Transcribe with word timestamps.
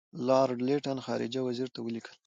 لارډ 0.27 0.57
لیټن 0.67 0.97
خارجه 1.05 1.41
وزیر 1.47 1.67
ته 1.75 1.79
ولیکل. 1.83 2.15